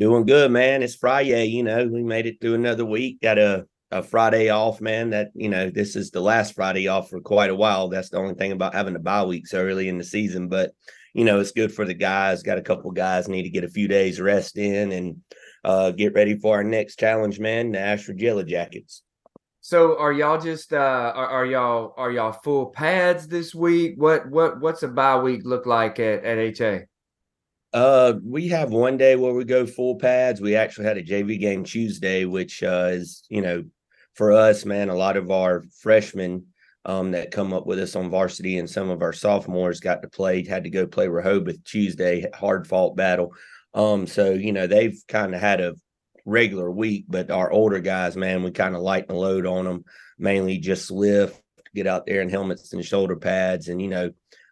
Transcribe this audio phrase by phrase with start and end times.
[0.00, 0.82] Doing good, man.
[0.82, 1.44] It's Friday.
[1.44, 3.20] You know, we made it through another week.
[3.20, 5.10] Got a, a Friday off, man.
[5.10, 7.88] That, you know, this is the last Friday off for quite a while.
[7.88, 10.48] That's the only thing about having a bye week so early in the season.
[10.48, 10.72] But,
[11.12, 12.42] you know, it's good for the guys.
[12.42, 15.16] Got a couple guys need to get a few days rest in and
[15.64, 19.02] uh, get ready for our next challenge, man, the Ashford Yellow Jackets.
[19.60, 23.96] So are y'all just uh are, are, y'all are y'all full pads this week?
[23.98, 26.86] What what what's a bye week look like at, at HA?
[27.72, 30.40] Uh, we have one day where we go full pads.
[30.40, 33.64] We actually had a JV game Tuesday, which uh, is you know,
[34.14, 36.46] for us, man, a lot of our freshmen
[36.84, 40.08] um, that come up with us on varsity and some of our sophomores got to
[40.08, 43.34] play, had to go play Rehoboth Tuesday, hard fought battle.
[43.72, 45.74] Um, so you know they've kind of had a
[46.24, 49.84] regular week, but our older guys, man, we kind of lighten the load on them,
[50.18, 51.40] mainly just lift,
[51.74, 54.10] get out there in helmets and shoulder pads, and you know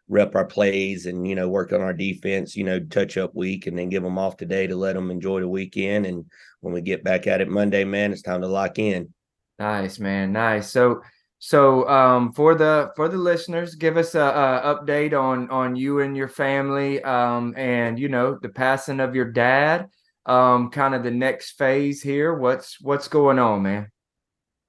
[0.08, 3.66] rep our plays and you know work on our defense you know touch up week
[3.66, 6.06] and then give them off today to let them enjoy the weekend.
[6.06, 6.24] And
[6.60, 9.12] when we get back at it monday man it's time to lock in.
[9.58, 10.70] Nice man nice.
[10.70, 11.02] So
[11.38, 16.00] so um for the for the listeners give us a, a update on on you
[16.00, 19.88] and your family um and you know the passing of your dad
[20.26, 22.34] um kind of the next phase here.
[22.34, 23.90] What's what's going on man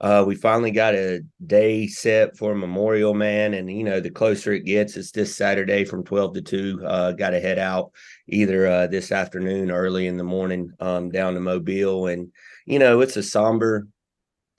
[0.01, 4.53] uh, we finally got a day set for Memorial Man, and you know, the closer
[4.53, 6.81] it gets, it's this Saturday from 12 to 2.
[6.85, 7.91] Uh, got to head out
[8.27, 12.07] either uh, this afternoon, early in the morning, um, down to Mobile.
[12.07, 12.31] And
[12.65, 13.87] you know, it's a somber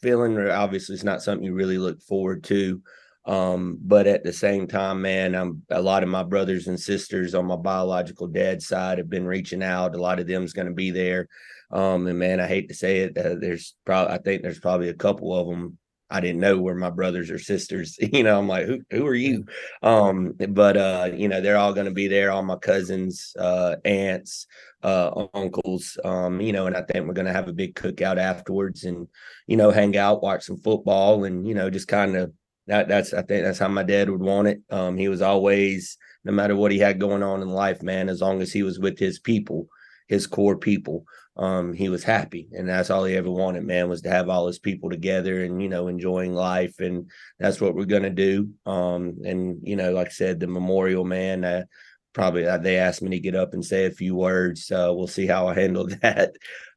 [0.03, 0.39] feeling.
[0.39, 2.83] Obviously, it's not something you really look forward to.
[3.27, 7.35] Um, but at the same time, man, I'm a lot of my brothers and sisters
[7.35, 9.95] on my biological dad's side have been reaching out.
[9.95, 11.29] A lot of them's going to be there.
[11.71, 14.89] Um, and man, I hate to say it, uh, there's probably I think there's probably
[14.89, 15.79] a couple of them
[16.11, 17.97] I didn't know were my brothers or sisters.
[18.13, 19.47] You know, I'm like, who who are you?
[19.83, 22.33] Um, but uh, you know, they're all going to be there.
[22.33, 24.47] All my cousins, uh, aunts,
[24.83, 25.97] uh, uncles.
[26.05, 29.07] Um, you know, and I think we're going to have a big cookout afterwards, and
[29.47, 32.33] you know, hang out, watch some football, and you know, just kind of
[32.67, 32.89] that.
[32.89, 34.61] That's I think that's how my dad would want it.
[34.71, 38.21] Um, he was always, no matter what he had going on in life, man, as
[38.21, 39.69] long as he was with his people,
[40.09, 41.05] his core people
[41.37, 42.49] um, he was happy.
[42.53, 45.63] And that's all he ever wanted, man, was to have all his people together and,
[45.63, 46.81] you know, enjoying life.
[46.81, 48.51] And that's what we're going to do.
[48.67, 51.65] Um, and, you know, like I said, the memorial, man, uh,
[52.13, 54.67] probably uh, they asked me to get up and say a few words.
[54.67, 56.35] So we'll see how I handle that.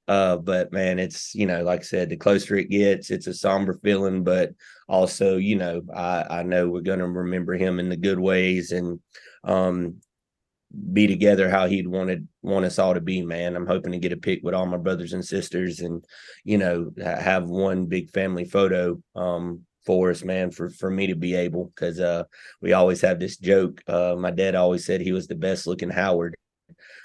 [0.07, 3.33] Uh, but man, it's, you know, like I said, the closer it gets, it's a
[3.33, 4.51] somber feeling, but
[4.87, 8.71] also, you know, I, I know we're going to remember him in the good ways.
[8.71, 8.99] And,
[9.45, 10.01] um,
[10.91, 13.55] be together how he'd wanted want us all to be man.
[13.55, 16.03] I'm hoping to get a pic with all my brothers and sisters and
[16.43, 21.15] you know have one big family photo um for us man for for me to
[21.15, 22.23] be able because uh
[22.61, 25.89] we always have this joke uh my dad always said he was the best looking
[25.89, 26.35] howard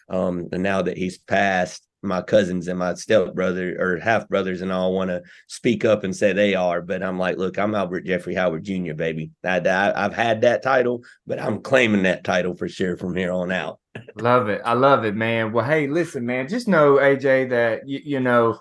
[0.09, 4.63] um and now that he's passed my cousins and my step brother or half brothers
[4.63, 7.75] and all want to speak up and say they are, but I'm like, look, I'm
[7.75, 8.95] Albert Jeffrey Howard Jr.
[8.95, 13.17] Baby, I, I, I've had that title, but I'm claiming that title for sure from
[13.17, 13.81] here on out.
[14.17, 15.53] love it, I love it, man.
[15.53, 18.59] Well, hey, listen, man, just know AJ that you, you know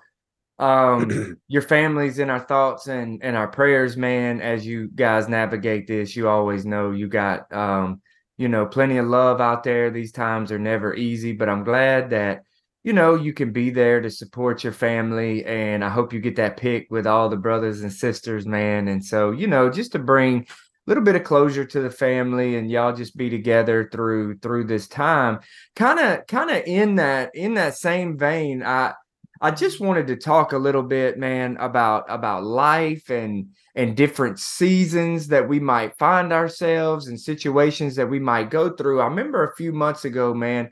[0.59, 5.85] um your family's in our thoughts and and our prayers man as you guys navigate
[5.85, 8.01] this you always know you got um
[8.37, 12.09] you know plenty of love out there these times are never easy but i'm glad
[12.09, 12.43] that
[12.87, 15.43] you know, you can be there to support your family.
[15.43, 18.87] And I hope you get that pick with all the brothers and sisters, man.
[18.87, 20.45] And so, you know, just to bring a
[20.85, 24.87] little bit of closure to the family and y'all just be together through through this
[24.87, 25.39] time.
[25.75, 28.93] Kind of kind of in that in that same vein, I
[29.41, 34.39] I just wanted to talk a little bit, man, about about life and and different
[34.39, 39.01] seasons that we might find ourselves and situations that we might go through.
[39.01, 40.71] I remember a few months ago, man,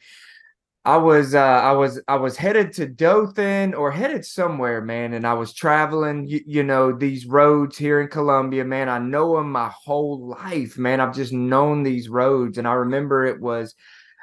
[0.85, 5.25] I was uh I was I was headed to Dothan or headed somewhere, man, and
[5.25, 8.87] I was traveling, you, you know, these roads here in Columbia, man.
[8.87, 10.99] I know them my whole life, man.
[11.01, 13.73] I've just known these roads, and I remember it was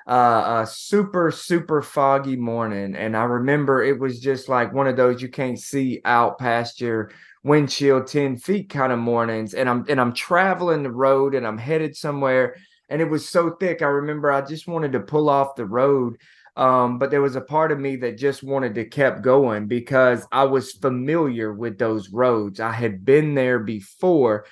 [0.06, 4.96] uh, a super super foggy morning, and I remember it was just like one of
[4.96, 7.10] those you can't see out past your
[7.44, 11.58] windshield 10 feet kind of mornings and i'm and i'm traveling the road and i'm
[11.58, 12.54] headed somewhere
[12.88, 16.16] and it was so thick i remember i just wanted to pull off the road
[16.56, 20.26] um, but there was a part of me that just wanted to kept going because
[20.30, 22.60] I was familiar with those roads.
[22.60, 24.44] I had been there before.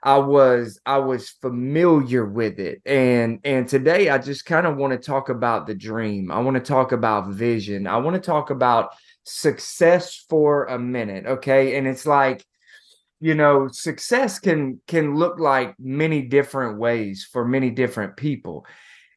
[0.00, 2.80] I was I was familiar with it.
[2.86, 6.30] And and today I just kind of want to talk about the dream.
[6.30, 7.88] I want to talk about vision.
[7.88, 8.94] I want to talk about
[9.24, 11.76] success for a minute, okay?
[11.76, 12.44] And it's like
[13.20, 18.64] you know, success can can look like many different ways for many different people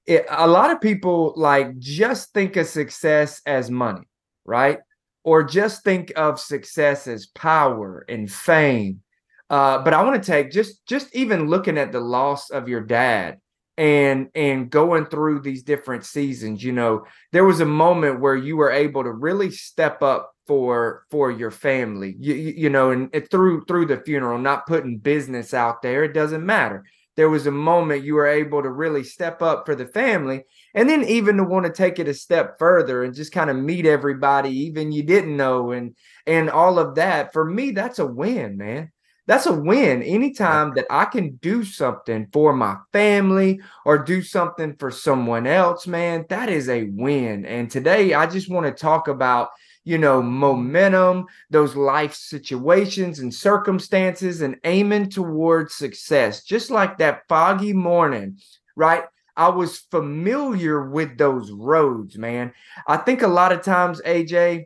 [0.05, 4.07] it, a lot of people like just think of success as money,
[4.45, 4.79] right?
[5.23, 9.01] Or just think of success as power and fame.
[9.49, 12.81] Uh, but I want to take just just even looking at the loss of your
[12.81, 13.37] dad
[13.77, 18.57] and and going through these different seasons you know there was a moment where you
[18.57, 23.63] were able to really step up for for your family you, you know and through
[23.65, 26.83] through the funeral not putting business out there it doesn't matter
[27.17, 30.43] there was a moment you were able to really step up for the family
[30.73, 33.57] and then even to want to take it a step further and just kind of
[33.57, 37.33] meet everybody even you didn't know and and all of that.
[37.33, 38.91] For me that's a win man.
[39.27, 40.01] That's a win.
[40.03, 45.87] Anytime that i can do something for my family or do something for someone else
[45.87, 47.45] man that is a win.
[47.45, 49.49] And today i just want to talk about
[49.83, 56.43] you know, momentum, those life situations and circumstances, and aiming towards success.
[56.43, 58.37] Just like that foggy morning,
[58.75, 59.03] right?
[59.35, 62.53] I was familiar with those roads, man.
[62.87, 64.65] I think a lot of times, AJ,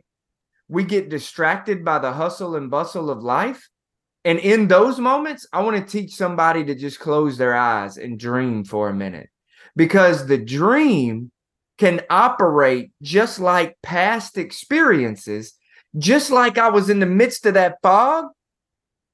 [0.68, 3.68] we get distracted by the hustle and bustle of life.
[4.24, 8.18] And in those moments, I want to teach somebody to just close their eyes and
[8.18, 9.30] dream for a minute
[9.76, 11.30] because the dream
[11.78, 15.54] can operate just like past experiences,
[15.98, 18.26] just like I was in the midst of that fog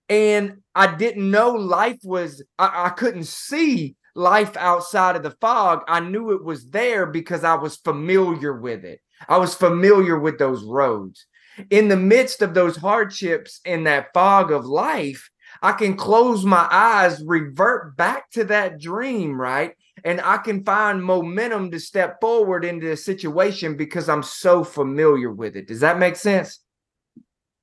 [0.09, 5.83] and I didn't know life was, I, I couldn't see life outside of the fog.
[5.89, 9.01] I knew it was there because I was familiar with it.
[9.29, 11.27] I was familiar with those roads.
[11.71, 15.31] In the midst of those hardships in that fog of life,
[15.61, 19.75] I can close my eyes, revert back to that dream, right?
[20.05, 25.31] And I can find momentum to step forward into a situation because I'm so familiar
[25.31, 25.67] with it.
[25.69, 26.61] Does that make sense?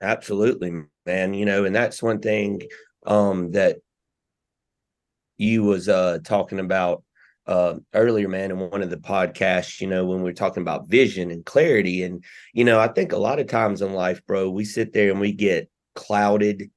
[0.01, 1.33] Absolutely, man.
[1.33, 2.61] You know, and that's one thing
[3.05, 3.77] um that
[5.37, 7.03] you was uh talking about
[7.47, 10.87] uh earlier, man, in one of the podcasts, you know, when we are talking about
[10.87, 12.03] vision and clarity.
[12.03, 15.11] And, you know, I think a lot of times in life, bro, we sit there
[15.11, 16.69] and we get clouded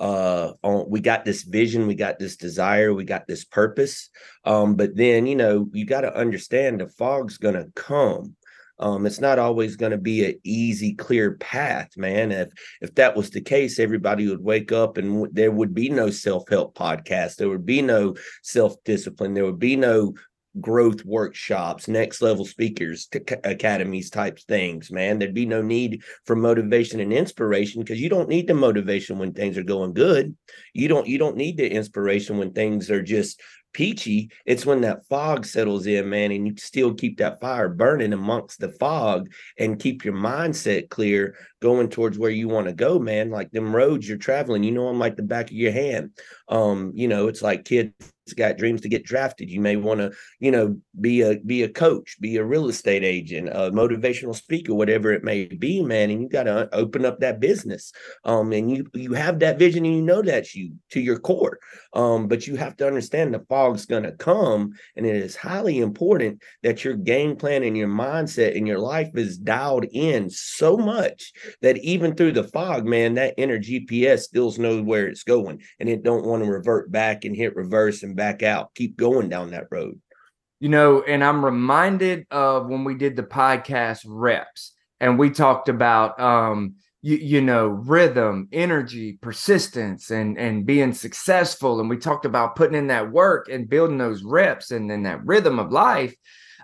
[0.00, 4.10] uh on we got this vision we got this desire we got this purpose
[4.44, 8.34] um but then you know you got to understand the fog's gonna come.
[8.78, 12.30] Um it's not always going to be an easy clear path man.
[12.30, 12.50] If
[12.80, 16.10] if that was the case everybody would wake up and w- there would be no
[16.10, 17.36] self-help podcast.
[17.36, 19.34] There would be no self-discipline.
[19.34, 20.14] There would be no
[20.60, 23.08] growth workshops, next level speakers,
[23.44, 25.18] academies types things, man.
[25.18, 29.32] There'd be no need for motivation and inspiration because you don't need the motivation when
[29.32, 30.36] things are going good.
[30.74, 33.40] You don't you don't need the inspiration when things are just
[33.72, 34.30] peachy.
[34.46, 38.60] It's when that fog settles in, man, and you still keep that fire burning amongst
[38.60, 43.30] the fog and keep your mindset clear going towards where you want to go, man.
[43.30, 46.10] Like them roads you're traveling, you know them like the back of your hand.
[46.48, 47.92] Um, you know, it's like kids
[48.34, 49.50] got dreams to get drafted.
[49.50, 53.04] You may want to, you know, be a be a coach, be a real estate
[53.04, 56.10] agent, a motivational speaker, whatever it may be, man.
[56.10, 57.92] And you got to open up that business.
[58.24, 61.58] Um, and you you have that vision and you know that's you to your core.
[61.94, 66.42] Um, but you have to understand the fog's gonna come, and it is highly important
[66.62, 71.32] that your game plan and your mindset and your life is dialed in so much
[71.62, 75.88] that even through the fog, man, that inner GPS still knows where it's going and
[75.88, 78.74] it don't want to revert back and hit reverse and back out.
[78.74, 79.98] Keep going down that road.
[80.60, 85.68] You know, and I'm reminded of when we did the podcast reps and we talked
[85.68, 92.24] about um you, you know rhythm energy persistence and and being successful and we talked
[92.24, 96.14] about putting in that work and building those reps and then that rhythm of life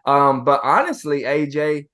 [0.07, 1.87] um but honestly aj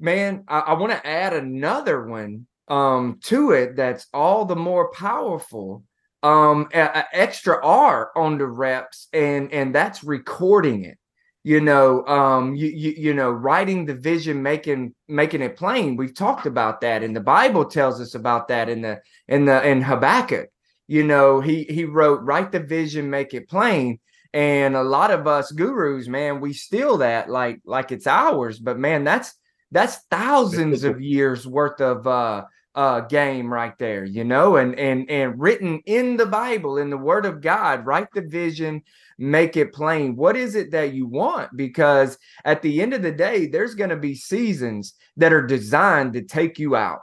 [0.00, 4.92] man, I, I want to add another one um to it that's all the more
[4.92, 5.82] powerful
[6.22, 10.98] um a, a extra r on the reps and and that's recording it.
[11.44, 15.96] You know um you, you you know writing the vision making making it plain.
[15.96, 19.66] We've talked about that and the bible tells us about that in the in the
[19.66, 20.48] in habakkuk.
[20.88, 24.00] You know he he wrote write the vision make it plain.
[24.34, 28.78] And a lot of us gurus man we steal that like like it's ours but
[28.78, 29.34] man that's
[29.70, 32.44] that's thousands of years worth of uh
[32.78, 36.96] uh game right there you know and and and written in the bible in the
[36.96, 38.82] word of god write the vision
[39.20, 40.14] make it plain.
[40.14, 41.56] What is it that you want?
[41.56, 46.12] Because at the end of the day there's going to be seasons that are designed
[46.12, 47.00] to take you out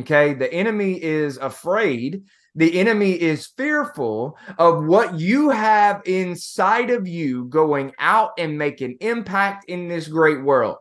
[0.00, 0.34] okay?
[0.34, 2.24] The enemy is afraid.
[2.54, 8.98] The enemy is fearful of what you have inside of you going out and making
[9.00, 10.76] impact in this great world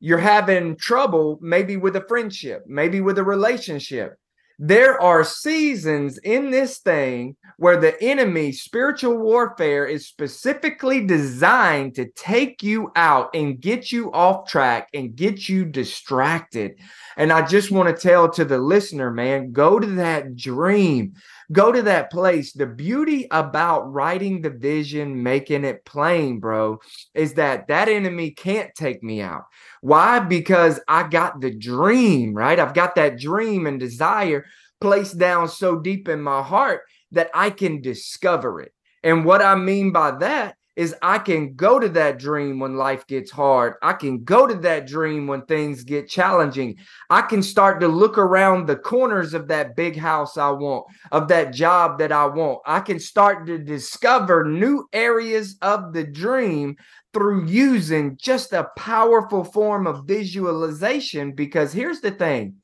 [0.00, 4.16] you're having trouble maybe with a friendship, maybe with a relationship.
[4.58, 12.10] There are seasons in this thing where the enemy, spiritual warfare, is specifically designed to
[12.10, 16.78] take you out and get you off track and get you distracted.
[17.16, 21.14] And I just want to tell to the listener, man, go to that dream
[21.52, 22.52] go to that place.
[22.52, 26.78] The beauty about writing the vision, making it plain, bro,
[27.14, 29.44] is that that enemy can't take me out.
[29.80, 30.18] Why?
[30.20, 32.58] Because I got the dream, right?
[32.58, 34.46] I've got that dream and desire
[34.80, 36.82] placed down so deep in my heart
[37.12, 38.72] that I can discover it.
[39.02, 43.06] And what I mean by that is I can go to that dream when life
[43.06, 43.74] gets hard.
[43.82, 46.76] I can go to that dream when things get challenging.
[47.08, 51.28] I can start to look around the corners of that big house I want, of
[51.28, 52.60] that job that I want.
[52.66, 56.76] I can start to discover new areas of the dream
[57.14, 61.32] through using just a powerful form of visualization.
[61.32, 62.56] Because here's the thing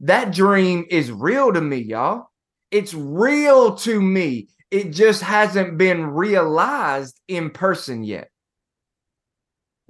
[0.00, 2.31] that dream is real to me, y'all.
[2.72, 4.48] It's real to me.
[4.70, 8.30] It just hasn't been realized in person yet.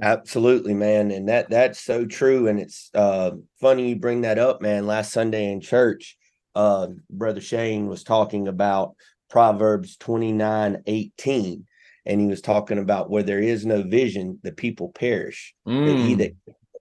[0.03, 1.13] Absolutely man.
[1.13, 2.49] And that that's so true.
[2.49, 4.87] And it's uh funny you bring that up man.
[4.87, 6.17] Last sunday in church
[6.57, 8.97] uh brother shane was talking about
[9.31, 11.67] proverbs 29 18
[12.05, 15.55] and he was talking about where there is no vision the people perish.
[15.67, 16.05] Mm.
[16.05, 16.33] he that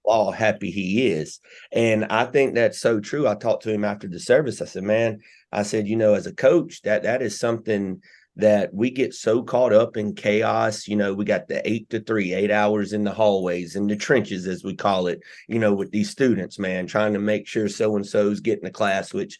[0.03, 1.39] all happy he is.
[1.71, 3.27] And i think that's so true.
[3.27, 4.59] I talked to him after the service.
[4.63, 5.19] I said man
[5.51, 8.01] I said, you know, as a coach, that that is something
[8.37, 10.87] that we get so caught up in chaos.
[10.87, 13.95] You know, we got the eight to three, eight hours in the hallways, in the
[13.95, 17.67] trenches, as we call it, you know, with these students, man, trying to make sure
[17.67, 19.37] so and so's getting the class, which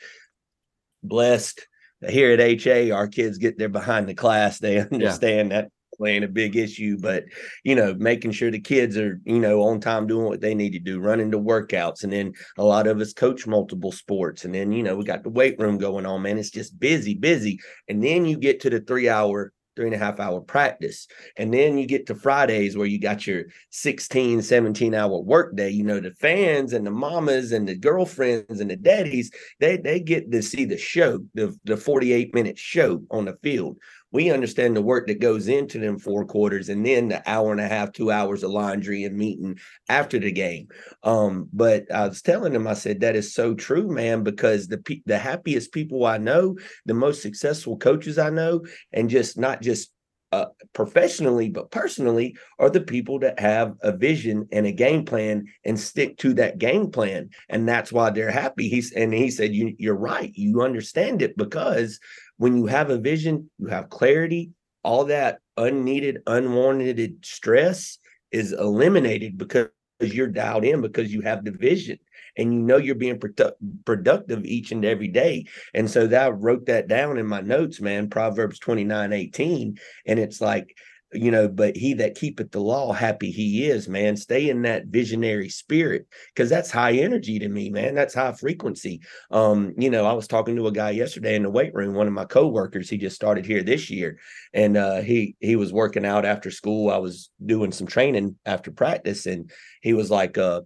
[1.04, 1.68] blessed
[2.08, 4.60] here at HA, our kids get there behind the class.
[4.60, 5.62] They understand yeah.
[5.62, 5.72] that
[6.02, 7.26] playing a big issue, but
[7.64, 10.72] you know, making sure the kids are, you know, on time doing what they need
[10.72, 12.04] to do, running to workouts.
[12.04, 14.44] And then a lot of us coach multiple sports.
[14.44, 16.40] And then, you know, we got the weight room going on, man.
[16.40, 17.60] It's just busy, busy.
[17.88, 21.08] And then you get to the three hour three and a half hour practice.
[21.38, 25.70] And then you get to Fridays where you got your 16, 17 hour workday.
[25.70, 30.00] You know, the fans and the mamas and the girlfriends and the daddies, they they
[30.00, 33.78] get to see the show, the, the 48 minute show on the field
[34.12, 37.62] we understand the work that goes into them four quarters and then the hour and
[37.62, 39.58] a half, two hours of laundry and meeting
[39.90, 40.68] after the game.
[41.04, 44.82] Um, but I was telling them, I said, that is so true, man, because the
[45.06, 49.92] the happiest people I know, the most successful coaches I know, and just not just
[50.32, 55.46] uh, professionally, but personally, are the people that have a vision and a game plan
[55.66, 58.70] and stick to that game plan, and that's why they're happy.
[58.70, 60.32] He's and he said, you, "You're right.
[60.34, 62.00] You understand it because
[62.42, 64.50] when you have a vision, you have clarity,
[64.84, 68.00] all that unneeded, unwanted stress
[68.32, 69.68] is eliminated because
[70.00, 72.00] you're dialed in because you have the vision
[72.36, 73.54] and you know you're being produ-
[73.86, 75.46] productive each and every day.
[75.76, 79.78] And so that I wrote that down in my notes, man, Proverbs 29 18.
[80.08, 80.76] And it's like,
[81.14, 84.16] you know, but he that keepeth the law, happy he is, man.
[84.16, 87.96] Stay in that visionary spirit because that's high energy to me, man.
[87.96, 89.02] That's high frequency.
[89.30, 92.08] Um, you know, I was talking to a guy yesterday in the weight room, one
[92.08, 94.20] of my coworkers, he just started here this year,
[94.54, 96.90] and uh, he he was working out after school.
[96.90, 99.52] I was doing some training after practice, and
[99.82, 100.62] he was like, uh,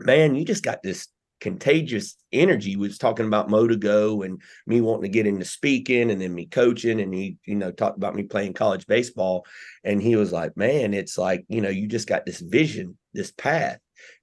[0.00, 1.08] man, you just got this
[1.42, 2.76] contagious energy.
[2.76, 7.00] Was talking about Motigo and me wanting to get into speaking and then me coaching.
[7.00, 9.44] And he, you know, talked about me playing college baseball.
[9.82, 13.32] And he was like, man, it's like, you know, you just got this vision, this
[13.32, 13.78] path.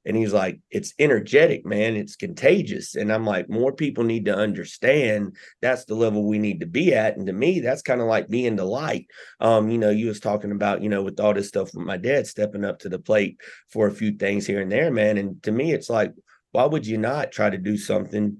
[0.05, 1.97] And he's like, it's energetic, man.
[1.97, 2.95] It's contagious.
[2.95, 6.93] And I'm like, more people need to understand that's the level we need to be
[6.93, 7.17] at.
[7.17, 9.07] And to me, that's kind of like being the light.
[9.41, 11.97] Um, you know, you was talking about, you know, with all this stuff with my
[11.97, 15.17] dad stepping up to the plate for a few things here and there, man.
[15.17, 16.13] And to me, it's like,
[16.51, 18.37] why would you not try to do something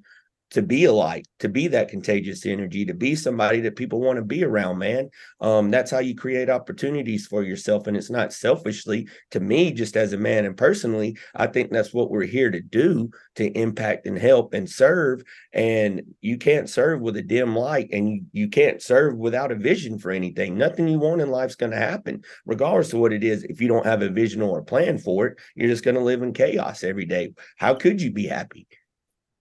[0.51, 4.18] to be a light, to be that contagious energy, to be somebody that people want
[4.18, 5.10] to be around, man.
[5.39, 7.88] Um, that's how you create opportunities for yourself.
[7.88, 11.94] And it's not selfishly to me, just as a man and personally, I think that's
[11.94, 15.24] what we're here to do to impact and help and serve.
[15.53, 19.56] And you can't serve with a dim light and you, you can't serve without a
[19.56, 20.58] vision for anything.
[20.58, 23.44] Nothing you want in life's going to happen, regardless of what it is.
[23.44, 26.01] If you don't have a vision or a plan for it, you're just going to
[26.01, 27.34] live in chaos every day.
[27.58, 28.68] How could you be happy?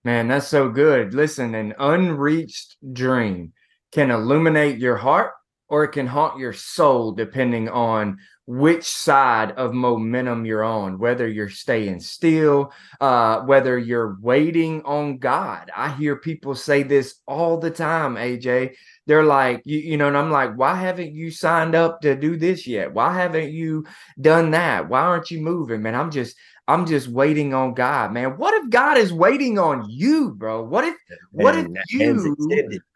[0.04, 1.12] Man, that's so good.
[1.12, 3.52] Listen, an unreached dream
[3.92, 5.32] can illuminate your heart
[5.68, 11.28] or it can haunt your soul, depending on which side of momentum you're on, whether
[11.28, 15.70] you're staying still, uh, whether you're waiting on God.
[15.76, 18.76] I hear people say this all the time, AJ.
[19.06, 22.38] They're like, you, you know, and I'm like, why haven't you signed up to do
[22.38, 22.94] this yet?
[22.94, 23.84] Why haven't you
[24.18, 24.88] done that?
[24.88, 25.94] Why aren't you moving, man?
[25.94, 26.34] I'm just,
[26.68, 28.36] I'm just waiting on God, man.
[28.36, 30.62] What if God is waiting on you, bro?
[30.62, 30.96] What if
[31.32, 32.36] what if you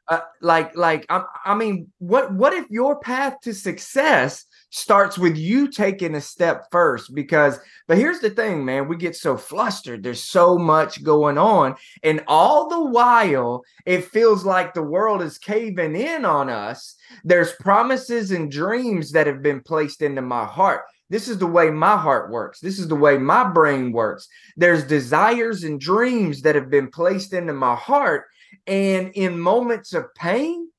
[0.08, 5.38] uh, like like I, I mean, what what if your path to success starts with
[5.38, 7.14] you taking a step first?
[7.14, 10.02] Because but here's the thing, man, we get so flustered.
[10.02, 15.38] There's so much going on, and all the while, it feels like the world is
[15.38, 16.94] caving in on us.
[17.24, 20.82] There's promises and dreams that have been placed into my heart
[21.12, 22.58] this is the way my heart works.
[22.58, 24.28] This is the way my brain works.
[24.56, 28.24] There's desires and dreams that have been placed into my heart.
[28.66, 30.70] And in moments of pain,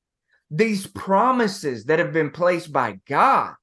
[0.50, 3.54] these promises that have been placed by God,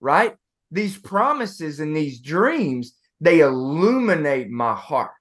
[0.00, 0.34] right?
[0.72, 5.12] These promises and these dreams, they illuminate my heart.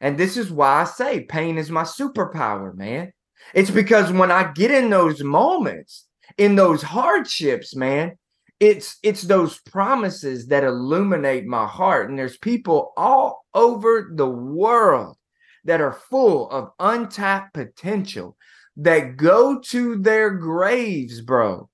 [0.00, 3.12] And this is why I say pain is my superpower, man.
[3.54, 8.18] It's because when I get in those moments, in those hardships, man,
[8.60, 12.08] it's it's those promises that illuminate my heart.
[12.08, 15.16] And there's people all over the world
[15.64, 18.36] that are full of untapped potential
[18.76, 21.68] that go to their graves bro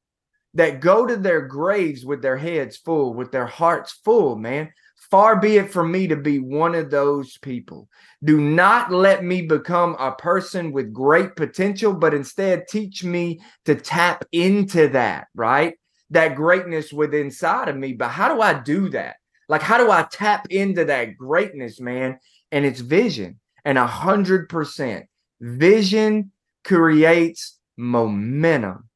[0.55, 4.73] that go to their graves with their heads full with their hearts full man.
[5.11, 7.88] Far be it from me to be one of those people.
[8.25, 13.75] Do not let me become a person with great potential but instead teach me to
[13.75, 15.75] tap into that right
[16.11, 17.93] that greatness within inside of me.
[17.93, 19.17] But how do I do that?
[19.49, 22.19] Like, how do I tap into that greatness, man?
[22.53, 23.40] And it's vision.
[23.64, 25.07] And a hundred percent
[25.40, 26.33] vision
[26.64, 28.88] creates momentum.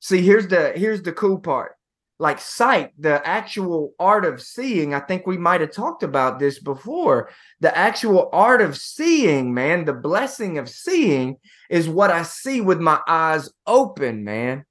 [0.00, 1.72] See, here's the here's the cool part.
[2.20, 4.92] Like sight, the actual art of seeing.
[4.92, 7.30] I think we might have talked about this before.
[7.60, 11.36] The actual art of seeing, man, the blessing of seeing
[11.70, 14.64] is what I see with my eyes open, man.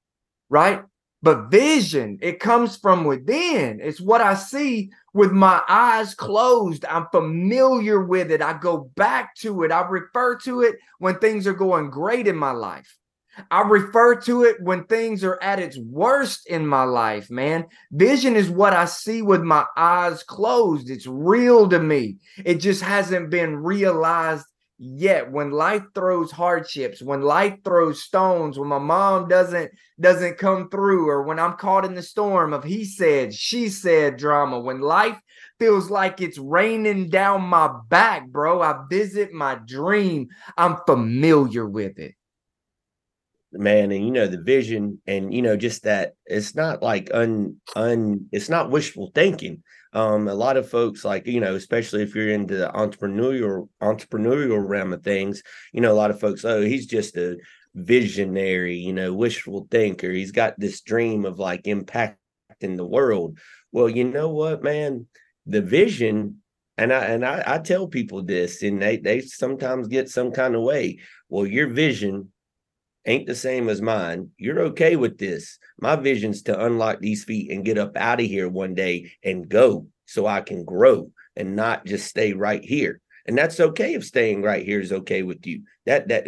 [0.49, 0.81] Right?
[1.27, 3.81] But vision, it comes from within.
[3.83, 6.85] It's what I see with my eyes closed.
[6.85, 8.41] I'm familiar with it.
[8.41, 9.71] I go back to it.
[9.73, 12.97] I refer to it when things are going great in my life.
[13.51, 17.65] I refer to it when things are at its worst in my life, man.
[17.91, 20.89] Vision is what I see with my eyes closed.
[20.89, 22.19] It's real to me.
[22.45, 24.45] It just hasn't been realized
[24.79, 30.69] yet when life throws hardships when life throws stones when my mom doesn't doesn't come
[30.69, 34.79] through or when i'm caught in the storm of he said she said drama when
[34.79, 35.19] life
[35.57, 40.27] feels like it's raining down my back bro i visit my dream.
[40.57, 42.16] I'm familiar with it
[43.59, 47.57] man and you know the vision and you know just that it's not like un
[47.75, 49.63] un it's not wishful thinking.
[49.93, 54.65] Um a lot of folks like you know especially if you're into the entrepreneurial entrepreneurial
[54.67, 55.43] realm of things
[55.73, 57.37] you know a lot of folks oh he's just a
[57.75, 60.11] visionary you know wishful thinker.
[60.11, 62.15] He's got this dream of like impacting
[62.77, 63.39] the world.
[63.71, 65.07] Well you know what man?
[65.45, 66.41] The vision
[66.77, 70.55] and I and I, I tell people this, and they they sometimes get some kind
[70.55, 70.99] of way.
[71.29, 72.31] Well, your vision
[73.07, 74.29] ain't the same as mine.
[74.37, 75.57] You're okay with this.
[75.79, 79.49] My vision's to unlock these feet and get up out of here one day and
[79.49, 83.01] go so I can grow and not just stay right here.
[83.25, 85.63] And that's okay if staying right here is okay with you.
[85.85, 86.27] That that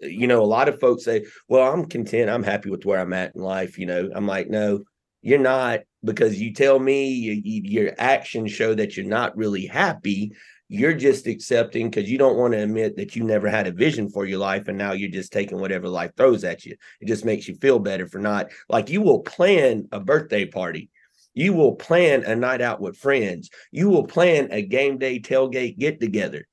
[0.00, 2.30] you know, a lot of folks say, "Well, I'm content.
[2.30, 4.84] I'm happy with where I'm at in life." You know, I'm like, "No,
[5.22, 9.66] you're not," because you tell me you, you, your actions show that you're not really
[9.66, 10.32] happy
[10.72, 14.08] you're just accepting because you don't want to admit that you never had a vision
[14.08, 16.74] for your life and now you're just taking whatever life throws at you.
[16.98, 20.88] It just makes you feel better for not like you will plan a birthday party.
[21.34, 23.50] You will plan a night out with friends.
[23.70, 26.48] You will plan a game day tailgate get together.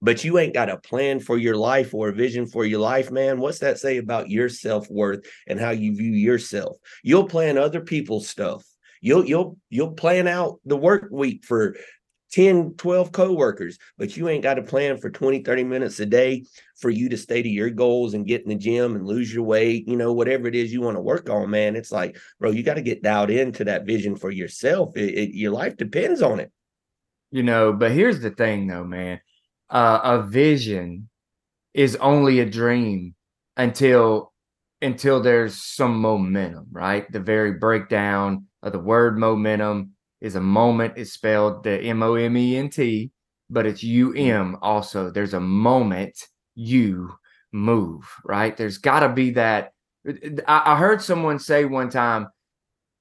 [0.00, 3.10] But you ain't got a plan for your life or a vision for your life
[3.10, 3.38] man.
[3.38, 6.78] What's that say about your self-worth and how you view yourself?
[7.02, 8.64] You'll plan other people's stuff.
[9.02, 11.76] You'll you'll you'll plan out the work week for
[12.32, 16.44] 10, 12 coworkers, but you ain't got a plan for 20, 30 minutes a day
[16.76, 19.44] for you to stay to your goals and get in the gym and lose your
[19.44, 21.76] weight, you know, whatever it is you want to work on, man.
[21.76, 24.96] It's like, bro, you got to get dialed into that vision for yourself.
[24.96, 26.52] It, it, your life depends on it.
[27.30, 29.20] You know, but here's the thing though, man.
[29.68, 31.08] Uh, a vision
[31.74, 33.14] is only a dream
[33.56, 34.32] until
[34.82, 37.10] until there's some momentum, right?
[37.10, 40.94] The very breakdown of the word momentum is a moment.
[40.96, 43.10] It's spelled the M O M E N T,
[43.50, 45.10] but it's U M also.
[45.10, 46.16] There's a moment
[46.54, 47.12] you
[47.52, 48.56] move, right?
[48.56, 49.72] There's got to be that.
[50.06, 52.28] I, I heard someone say one time,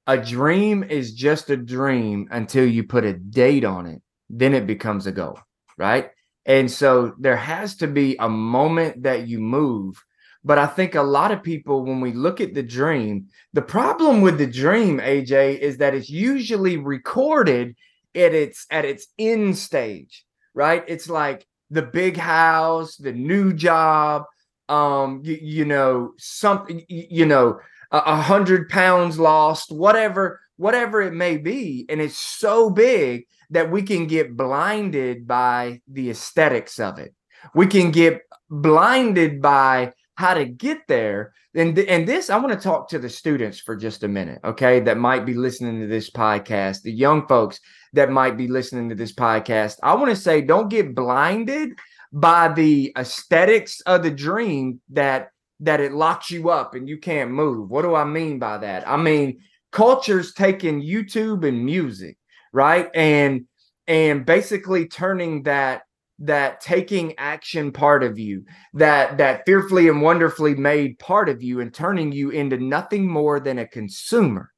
[0.08, 4.02] a dream is just a dream until you put a date on it.
[4.30, 5.40] Then it becomes a goal,
[5.78, 6.12] right?
[6.46, 10.04] And so there has to be a moment that you move
[10.46, 14.22] but I think a lot of people, when we look at the dream, the problem
[14.22, 17.76] with the dream, AJ, is that it's usually recorded
[18.14, 20.84] at its at its end stage, right?
[20.88, 24.26] It's like the big house, the new job,
[24.70, 27.60] um, you, you know, something, you know,
[27.92, 33.72] a, a hundred pounds lost, whatever, whatever it may be, and it's so big that
[33.72, 37.16] we can get blinded by the aesthetics of it.
[37.56, 41.34] We can get blinded by how to get there.
[41.54, 44.80] And, and this, I want to talk to the students for just a minute, okay,
[44.82, 47.60] that might be listening to this podcast, the young folks
[47.94, 49.78] that might be listening to this podcast.
[49.84, 51.72] I want to say, don't get blinded
[52.12, 55.30] by the aesthetics of the dream that
[55.62, 57.70] that it locks you up and you can't move.
[57.70, 58.88] What do I mean by that?
[58.88, 59.40] I mean
[59.72, 62.18] culture's taking YouTube and music,
[62.54, 62.90] right?
[62.94, 63.46] And
[63.88, 65.84] and basically turning that
[66.20, 71.60] that taking action part of you, that that fearfully and wonderfully made part of you
[71.60, 74.52] and turning you into nothing more than a consumer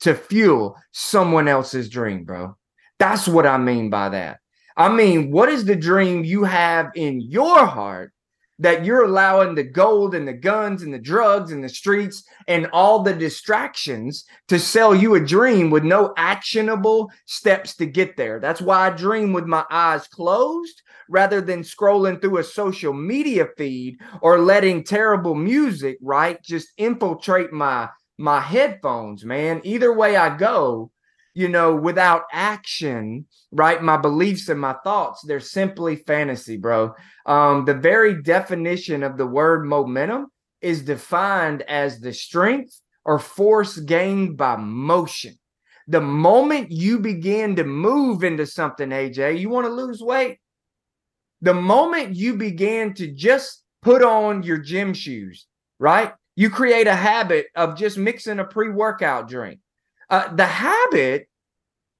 [0.00, 2.56] to fuel someone else's dream, bro.
[2.98, 4.38] That's what I mean by that.
[4.76, 8.12] I mean, what is the dream you have in your heart
[8.60, 12.68] that you're allowing the gold and the guns and the drugs and the streets and
[12.72, 18.38] all the distractions to sell you a dream with no actionable steps to get there.
[18.38, 23.48] That's why I dream with my eyes closed rather than scrolling through a social media
[23.56, 29.62] feed or letting terrible music, right, just infiltrate my my headphones, man.
[29.64, 30.90] Either way I go,
[31.34, 33.82] you know, without action, right?
[33.82, 36.94] My beliefs and my thoughts, they're simply fantasy, bro.
[37.26, 40.26] Um, the very definition of the word momentum
[40.60, 45.38] is defined as the strength or force gained by motion.
[45.88, 50.38] The moment you begin to move into something, AJ, you want to lose weight.
[51.40, 55.46] The moment you begin to just put on your gym shoes,
[55.78, 56.12] right?
[56.36, 59.60] You create a habit of just mixing a pre workout drink
[60.10, 61.28] uh, the habit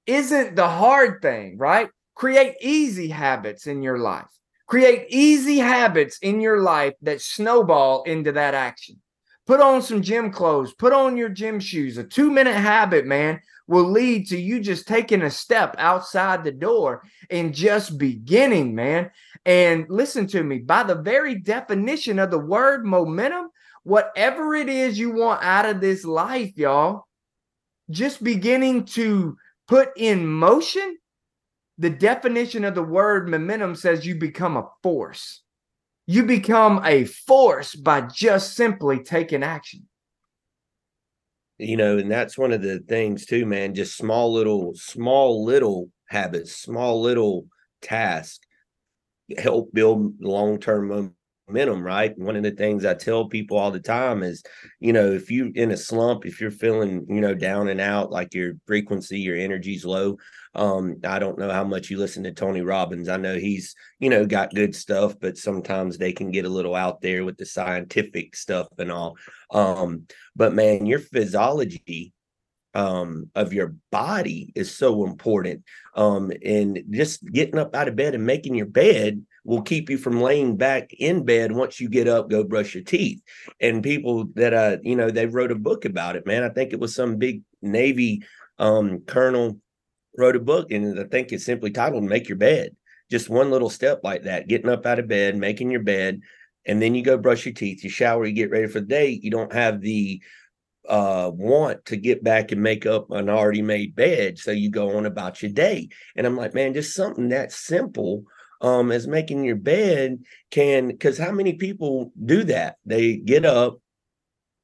[0.05, 1.89] isn't the hard thing, right?
[2.15, 4.27] Create easy habits in your life.
[4.67, 9.01] Create easy habits in your life that snowball into that action.
[9.47, 11.97] Put on some gym clothes, put on your gym shoes.
[11.97, 16.51] A two minute habit, man, will lead to you just taking a step outside the
[16.51, 19.09] door and just beginning, man.
[19.45, 23.49] And listen to me, by the very definition of the word momentum,
[23.83, 27.07] whatever it is you want out of this life, y'all,
[27.91, 30.97] just beginning to put in motion,
[31.77, 35.41] the definition of the word momentum says you become a force.
[36.07, 39.87] You become a force by just simply taking action.
[41.57, 43.75] You know, and that's one of the things too, man.
[43.75, 47.45] Just small little, small little habits, small little
[47.81, 48.45] tasks
[49.37, 51.13] help build long term
[51.47, 52.17] momentum, right?
[52.17, 54.43] One of the things I tell people all the time is,
[54.79, 58.11] you know, if you're in a slump, if you're feeling, you know, down and out,
[58.11, 60.17] like your frequency, your energy's low.
[60.53, 63.09] Um, I don't know how much you listen to Tony Robbins.
[63.09, 66.75] I know he's, you know, got good stuff, but sometimes they can get a little
[66.75, 69.17] out there with the scientific stuff and all.
[69.51, 72.13] Um, but man, your physiology
[72.73, 75.61] um of your body is so important
[75.97, 79.97] um and just getting up out of bed and making your bed will keep you
[79.97, 83.21] from laying back in bed once you get up, go brush your teeth.
[83.59, 86.43] And people that uh, you know, they wrote a book about it, man.
[86.43, 88.23] I think it was some big Navy
[88.59, 89.57] um colonel
[90.17, 92.75] wrote a book, and I think it's simply titled Make Your Bed.
[93.09, 96.21] Just one little step like that, getting up out of bed, making your bed,
[96.65, 99.19] and then you go brush your teeth, you shower, you get ready for the day.
[99.21, 100.21] You don't have the
[100.89, 104.97] uh want to get back and make up an already made bed so you go
[104.97, 108.23] on about your day and i'm like man just something that simple
[108.61, 110.19] um, as making your bed
[110.51, 112.77] can because how many people do that?
[112.85, 113.79] They get up,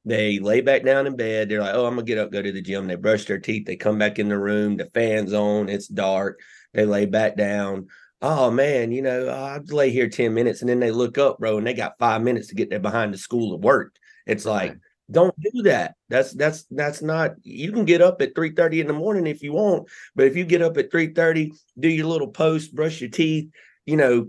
[0.04, 1.48] they lay back down in bed.
[1.48, 3.66] They're like, "Oh, I'm gonna get up, go to the gym." They brush their teeth.
[3.66, 4.76] They come back in the room.
[4.76, 5.68] The fan's on.
[5.68, 6.40] It's dark.
[6.72, 7.88] They lay back down.
[8.22, 11.58] Oh man, you know, I'll lay here 10 minutes and then they look up, bro,
[11.58, 13.94] and they got five minutes to get there behind the school of work.
[14.26, 14.76] It's like,
[15.10, 15.94] don't do that.
[16.08, 19.42] That's that's that's not you can get up at 3 30 in the morning if
[19.42, 23.00] you want, but if you get up at 3 30, do your little post, brush
[23.00, 23.50] your teeth,
[23.88, 24.28] you know,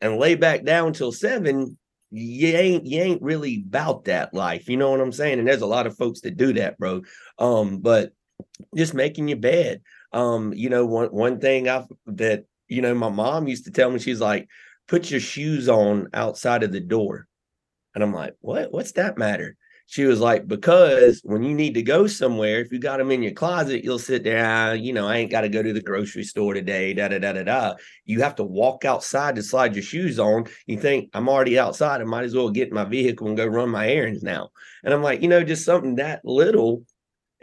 [0.00, 1.76] and lay back down till seven,
[2.12, 4.68] you ain't you ain't really about that life.
[4.68, 5.40] You know what I'm saying?
[5.40, 7.02] And there's a lot of folks that do that, bro.
[7.36, 8.12] Um, but
[8.76, 9.82] just making your bed.
[10.12, 13.90] Um, you know, one one thing I that you know my mom used to tell
[13.90, 14.46] me, she's like,
[14.86, 17.26] put your shoes on outside of the door.
[17.96, 18.72] And I'm like, what?
[18.72, 19.56] What's that matter?
[19.90, 23.24] She was like, because when you need to go somewhere, if you got them in
[23.24, 25.82] your closet, you'll sit there, ah, you know, I ain't got to go to the
[25.82, 27.74] grocery store today, da da da da da.
[28.04, 30.46] You have to walk outside to slide your shoes on.
[30.66, 32.00] You think, I'm already outside.
[32.00, 34.50] I might as well get in my vehicle and go run my errands now.
[34.84, 36.84] And I'm like, you know, just something that little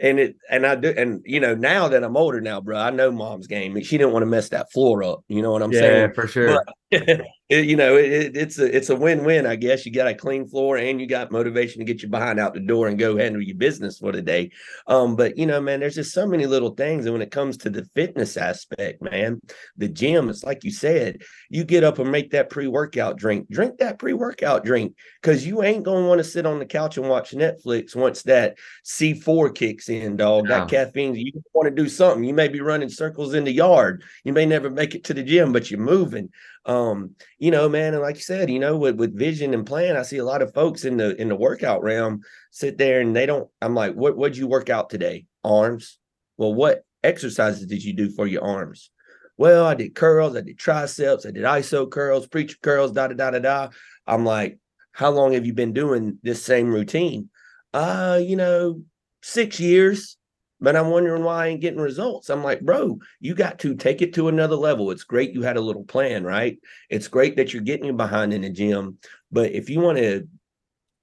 [0.00, 2.88] and it and I do and you know now that I'm older now, bro, I
[2.88, 3.78] know mom's game.
[3.82, 5.20] She didn't want to mess that floor up.
[5.28, 5.84] You know what I'm saying?
[5.84, 6.14] yeah, saying?
[6.14, 6.64] for sure.
[6.90, 9.46] But, it, you know, it, it's a it's a win win.
[9.46, 12.38] I guess you got a clean floor and you got motivation to get your behind
[12.38, 14.50] out the door and go handle your business for the day.
[14.86, 17.06] Um, but you know, man, there's just so many little things.
[17.06, 19.40] And when it comes to the fitness aspect, man,
[19.78, 23.48] the gym, it's like you said, you get up and make that pre workout drink.
[23.50, 26.98] Drink that pre workout drink because you ain't gonna want to sit on the couch
[26.98, 30.48] and watch Netflix once that C4 kicks in, dog.
[30.48, 32.24] That caffeine, you want to do something.
[32.24, 34.04] You may be running circles in the yard.
[34.24, 36.28] You may never make it to the gym, but you're moving.
[36.68, 39.96] Um, you know, man, and like you said, you know, with with vision and plan,
[39.96, 43.14] I see a lot of folks in the in the workout realm sit there and
[43.14, 43.48] they don't.
[43.62, 45.26] I'm like, what what'd you work out today?
[45.44, 45.98] Arms.
[46.36, 48.90] Well, what exercises did you do for your arms?
[49.36, 53.14] Well, I did curls, I did triceps, I did iso curls, preacher curls, da da
[53.14, 53.68] da da da.
[54.04, 54.58] I'm like,
[54.90, 57.30] how long have you been doing this same routine?
[57.72, 58.82] Uh, you know,
[59.22, 60.17] six years
[60.60, 62.30] but I'm wondering why I ain't getting results.
[62.30, 64.90] I'm like, bro, you got to take it to another level.
[64.90, 66.58] It's great you had a little plan, right?
[66.90, 68.98] It's great that you're getting behind in the gym.
[69.30, 70.26] But if you want to,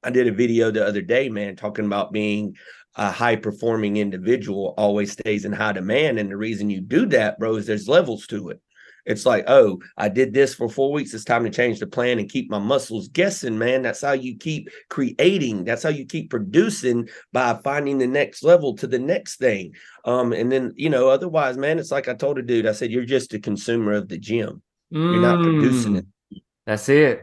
[0.03, 2.55] I did a video the other day, man, talking about being
[2.95, 6.19] a high performing individual always stays in high demand.
[6.19, 8.61] And the reason you do that, bro, is there's levels to it.
[9.05, 11.13] It's like, oh, I did this for four weeks.
[11.13, 13.83] It's time to change the plan and keep my muscles guessing, man.
[13.83, 15.63] That's how you keep creating.
[15.63, 19.73] That's how you keep producing by finding the next level to the next thing.
[20.05, 22.91] Um, and then, you know, otherwise, man, it's like I told a dude, I said,
[22.91, 24.61] you're just a consumer of the gym.
[24.89, 25.97] You're not producing mm.
[25.99, 26.43] it.
[26.65, 27.21] That's it.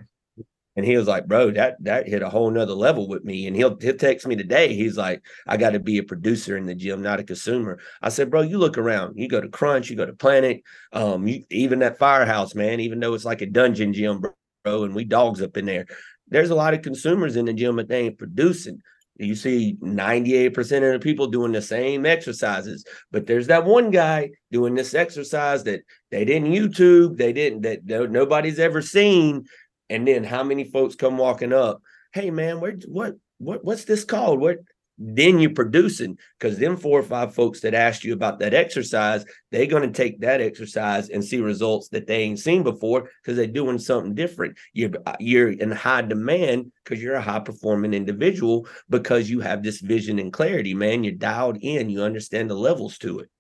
[0.75, 3.47] And he was like, bro, that that hit a whole nother level with me.
[3.47, 4.75] And he'll he'll text me today.
[4.75, 7.79] He's like, I got to be a producer in the gym, not a consumer.
[8.01, 9.17] I said, bro, you look around.
[9.17, 13.01] You go to Crunch, you go to Planet, um, you, even that firehouse, man, even
[13.01, 14.23] though it's like a dungeon gym,
[14.65, 15.87] bro, and we dogs up in there.
[16.29, 18.81] There's a lot of consumers in the gym, but they ain't producing.
[19.19, 24.31] You see 98% of the people doing the same exercises, but there's that one guy
[24.51, 25.81] doing this exercise that
[26.11, 29.45] they didn't YouTube, they didn't that nobody's ever seen
[29.93, 31.83] and then how many folks come walking up?
[32.13, 34.41] Hey man, where what what what's this called?
[34.41, 34.59] What
[34.99, 39.25] then you're producing because them four or five folks that asked you about that exercise,
[39.51, 43.37] they're going to take that exercise and see results that they ain't seen before because
[43.37, 44.57] they're doing something different.
[44.73, 49.81] You're you're in high demand because you're a high performing individual because you have this
[49.81, 51.05] vision and clarity, man.
[51.05, 53.31] You're dialed in, you understand the levels to it.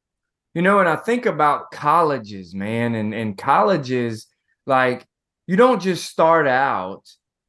[0.54, 4.26] You know, and I think about colleges, man, and and colleges
[4.66, 5.06] like
[5.46, 7.02] you don't just start out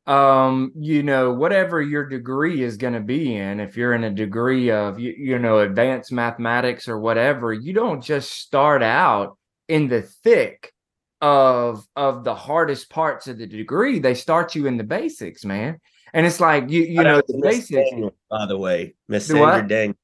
[0.05, 4.09] um you know whatever your degree is going to be in if you're in a
[4.09, 9.37] degree of you, you know advanced mathematics or whatever you don't just start out
[9.69, 10.73] in the thick
[11.23, 13.99] of of the hardest parts of the degree.
[13.99, 15.79] They start you in the basics man.
[16.13, 19.97] And it's like you you know the basics Daniel, by the way miss sandra daniel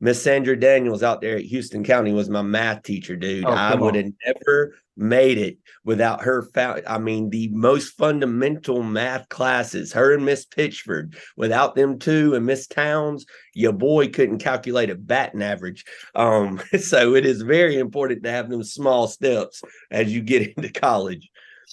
[0.00, 3.44] Miss Sandra Daniels out there at Houston County was my math teacher, dude.
[3.44, 6.46] Oh, I would have never made it without her.
[6.56, 11.16] I mean, the most fundamental math classes, her and Miss Pitchford.
[11.36, 15.84] Without them two and Miss Towns, your boy couldn't calculate a batting average.
[16.14, 20.72] Um, so it is very important to have them small steps as you get into
[20.72, 21.30] college.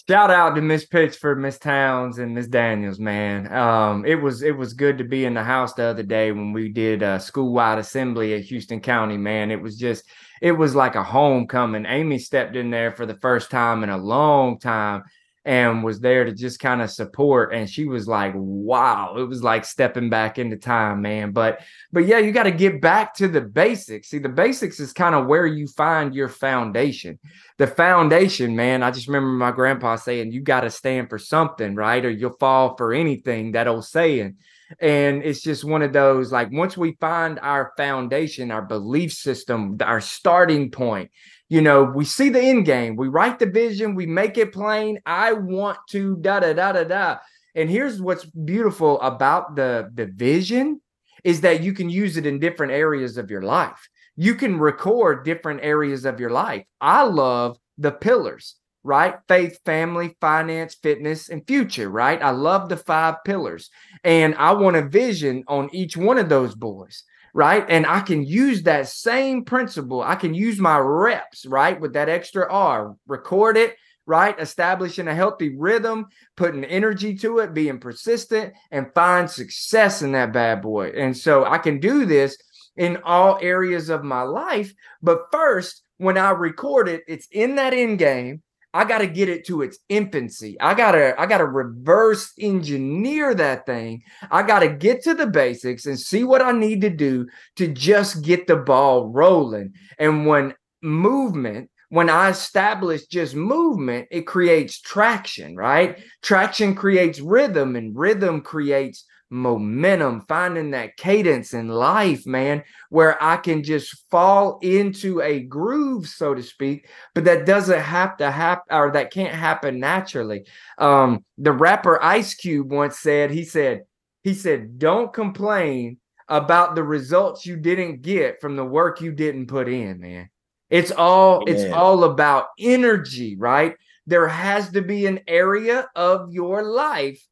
[0.10, 3.52] Shout out to Miss Pitchford, Miss Towns, and Miss Daniels, man.
[3.52, 6.52] Um, it was it was good to be in the house the other day when
[6.52, 9.52] we did a school-wide assembly at Houston County, man.
[9.52, 10.04] It was just
[10.42, 11.86] it was like a homecoming.
[11.86, 15.04] Amy stepped in there for the first time in a long time
[15.46, 19.16] and was there to just kind of support and she was like wow.
[19.18, 21.32] It was like stepping back into time man.
[21.32, 24.10] But but yeah you got to get back to the basics.
[24.10, 27.20] See the basics is kind of where you find your foundation.
[27.58, 31.76] The foundation man i just remember my grandpa saying you got to stand for something
[31.76, 34.38] right or you'll fall for anything that old saying.
[34.80, 39.78] And it's just one of those like once we find our foundation our belief system
[39.80, 41.12] our starting point
[41.50, 45.00] you know, we see the end game, we write the vision, we make it plain.
[45.06, 47.18] I want to da da da da da.
[47.54, 50.82] And here's what's beautiful about the the vision
[51.24, 53.90] is that you can use it in different areas of your life.
[54.16, 56.66] You can record different areas of your life.
[56.80, 59.16] I love the pillars, right?
[59.28, 62.22] Faith, family, finance, fitness, and future, right?
[62.22, 63.70] I love the five pillars.
[64.04, 67.04] And I want a vision on each one of those boys
[67.36, 67.66] right?
[67.68, 70.02] And I can use that same principle.
[70.02, 71.78] I can use my reps, right?
[71.80, 74.40] With that extra R, record it, right?
[74.40, 76.06] Establishing a healthy rhythm,
[76.38, 80.94] putting energy to it, being persistent, and find success in that bad boy.
[80.96, 82.38] And so I can do this
[82.78, 84.74] in all areas of my life.
[85.02, 88.44] But first, when I record it, it's in that end game.
[88.76, 90.60] I got to get it to its infancy.
[90.60, 94.04] I got to I got to reverse engineer that thing.
[94.30, 97.70] I got to get to the basics and see what I need to do to
[97.70, 99.76] just get the ball rolling.
[99.98, 105.98] And when movement when I establish just movement, it creates traction, right?
[106.22, 113.38] Traction creates rhythm, and rhythm creates momentum, finding that cadence in life, man, where I
[113.38, 118.76] can just fall into a groove, so to speak, but that doesn't have to happen
[118.76, 120.46] or that can't happen naturally.
[120.78, 123.84] Um, the rapper Ice Cube once said, he said,
[124.24, 129.48] he said, don't complain about the results you didn't get from the work you didn't
[129.48, 130.30] put in, man.
[130.70, 133.76] It's all it's all about energy, right?
[134.08, 137.24] There has to be an area of your life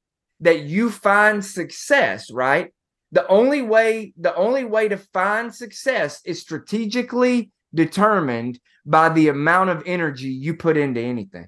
[0.43, 2.71] that you find success, right?
[3.11, 9.69] The only way the only way to find success is strategically determined by the amount
[9.69, 11.47] of energy you put into anything.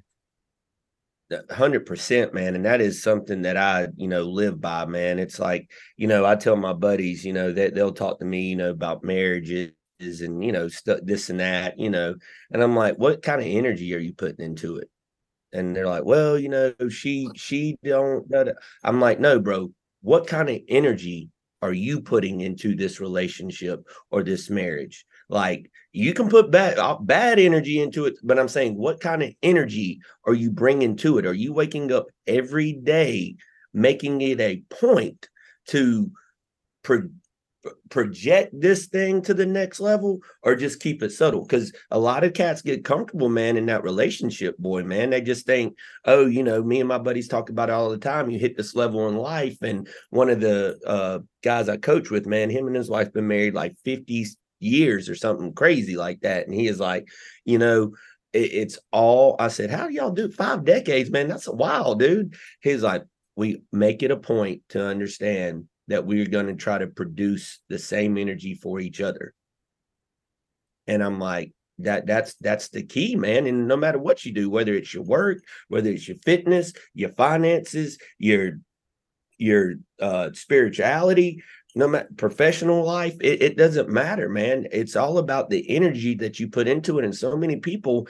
[1.49, 5.17] Hundred percent, man, and that is something that I, you know, live by, man.
[5.19, 8.43] It's like, you know, I tell my buddies, you know, that they'll talk to me,
[8.49, 12.15] you know, about marriages and you know, st- this and that, you know,
[12.51, 14.89] and I'm like, what kind of energy are you putting into it?
[15.53, 18.25] And they're like, well, you know, she she don't.
[18.84, 19.71] I'm like, no, bro.
[20.01, 21.29] What kind of energy
[21.62, 25.05] are you putting into this relationship or this marriage?
[25.29, 29.23] Like you can put bad uh, bad energy into it, but I'm saying, what kind
[29.23, 31.25] of energy are you bringing to it?
[31.25, 33.36] Are you waking up every day,
[33.73, 35.27] making it a point
[35.69, 36.12] to
[36.84, 37.10] pro-
[37.89, 41.41] project this thing to the next level or just keep it subtle?
[41.41, 45.10] Because a lot of cats get comfortable man in that relationship boy man.
[45.10, 47.97] They just think oh you know me and my buddies talk about it all the
[47.97, 48.30] time.
[48.30, 49.58] You hit this level in life.
[49.62, 53.28] And one of the uh, guys i coach with man him and his wife been
[53.28, 54.25] married like 50
[54.60, 56.45] years or something crazy like that.
[56.45, 57.08] And he is like
[57.43, 57.93] you know
[58.34, 61.28] it's all i said how do y'all do five decades man?
[61.28, 62.36] That's a while dude.
[62.62, 63.04] He's like
[63.36, 67.80] we make it a point to understand that we're going to try to produce the
[67.80, 69.34] same energy for each other.
[70.88, 73.48] And I'm like, that that's that's the key, man.
[73.48, 77.10] And no matter what you do, whether it's your work, whether it's your fitness, your
[77.10, 78.60] finances, your
[79.38, 81.43] your uh spirituality,
[81.76, 84.67] no matter professional life, it, it doesn't matter, man.
[84.71, 87.06] It's all about the energy that you put into it.
[87.06, 88.08] And so many people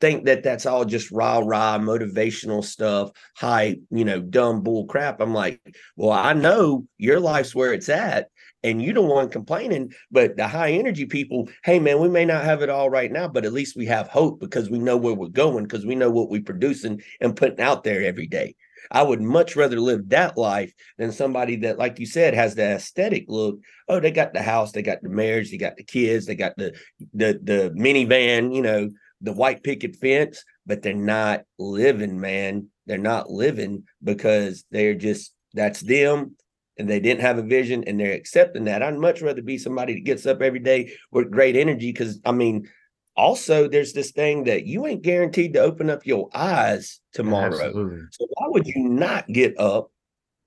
[0.00, 5.20] think that that's all just rah rah motivational stuff, high, you know, dumb bull crap.
[5.20, 5.60] I'm like,
[5.96, 8.30] well, I know your life's where it's at,
[8.62, 9.92] and you don't want complaining.
[10.10, 13.28] But the high energy people, hey man, we may not have it all right now,
[13.28, 16.10] but at least we have hope because we know where we're going because we know
[16.10, 18.54] what we're producing and putting out there every day.
[18.90, 22.74] I would much rather live that life than somebody that, like you said, has the
[22.74, 23.58] aesthetic look.
[23.88, 26.56] Oh, they got the house, they got the marriage, they got the kids, they got
[26.56, 26.72] the
[27.14, 32.68] the the minivan, you know, the white picket fence, but they're not living, man.
[32.86, 36.36] They're not living because they're just that's them
[36.78, 38.82] and they didn't have a vision and they're accepting that.
[38.82, 42.32] I'd much rather be somebody that gets up every day with great energy because I
[42.32, 42.68] mean,
[43.16, 47.54] also there's this thing that you ain't guaranteed to open up your eyes tomorrow.
[47.54, 48.02] Absolutely.
[48.10, 49.90] So why would you not get up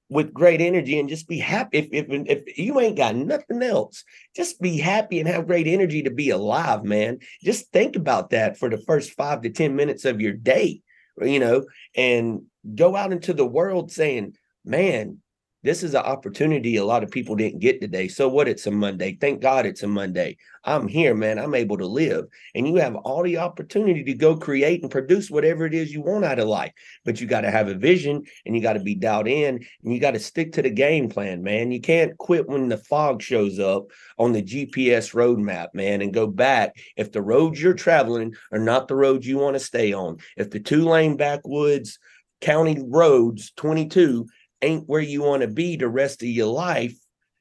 [0.10, 1.78] with great energy and just be happy.
[1.78, 2.06] If, if
[2.48, 4.04] if you ain't got nothing else,
[4.36, 7.20] just be happy and have great energy to be alive, man.
[7.44, 10.82] Just think about that for the first five to ten minutes of your day,
[11.22, 12.42] you know, and
[12.76, 15.20] go out into the world saying, "Man,
[15.64, 18.08] this is an opportunity a lot of people didn't get today.
[18.08, 18.48] So what?
[18.48, 19.18] It's a Monday.
[19.20, 20.38] Thank God it's a Monday.
[20.64, 21.38] I'm here, man.
[21.38, 22.26] I'm able to live.
[22.56, 26.02] And you have all the opportunity to go create and produce whatever it is you
[26.02, 26.72] want out of life.
[27.04, 29.94] But you got to have a vision and you got to be dialed in and
[29.94, 31.72] you got to stick to the game plan, man.
[31.72, 33.88] You can't quit when the fog shows up
[34.18, 38.88] on the GPS roadmap, man, and go back if the roads you're traveling are not
[38.88, 40.18] the roads you want to stay on.
[40.38, 42.00] If the two lane backwoods
[42.42, 44.26] county roads 22
[44.62, 46.96] ain't where you want to be the rest of your life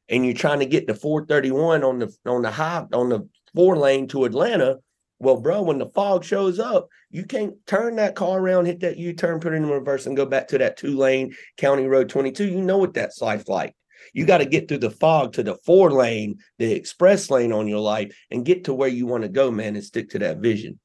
[0.08, 3.76] and you're trying to get to 431 on the on the high on the four
[3.76, 4.78] lane to Atlanta,
[5.18, 8.98] Well, bro, when the fog shows up, you can't turn that car around, hit that
[8.98, 12.08] U turn, put it in reverse, and go back to that two lane County Road
[12.08, 12.46] 22.
[12.46, 13.74] You know what that's life like.
[14.14, 17.66] You got to get through the fog to the four lane, the express lane on
[17.66, 20.38] your life, and get to where you want to go, man, and stick to that
[20.38, 20.78] vision.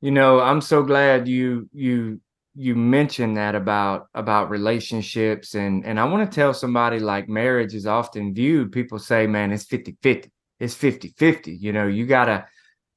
[0.00, 2.20] You know, I'm so glad you you
[2.54, 7.74] you mentioned that about about relationships and and I want to tell somebody like marriage
[7.74, 10.30] is often viewed people say man it's 50-50
[10.60, 12.46] it's 50-50 you know you got to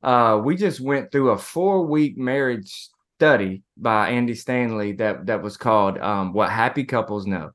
[0.04, 5.42] uh we just went through a 4 week marriage study by Andy Stanley that that
[5.42, 7.52] was called um what happy couples know.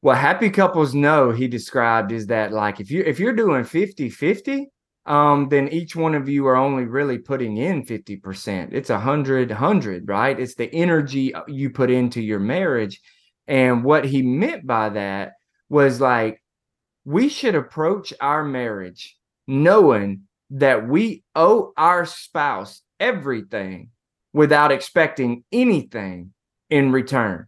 [0.00, 4.66] What happy couples know he described is that like if you if you're doing 50-50
[5.06, 8.72] um, then each one of you are only really putting in 50%.
[8.72, 10.38] It's a hundred, hundred, right?
[10.38, 13.00] It's the energy uh, you put into your marriage.
[13.46, 15.34] And what he meant by that
[15.68, 16.42] was like,
[17.04, 23.90] we should approach our marriage knowing that we owe our spouse everything
[24.32, 26.32] without expecting anything
[26.68, 27.46] in return.